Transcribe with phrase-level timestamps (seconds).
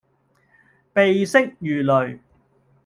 [0.95, 2.19] 鼻息如雷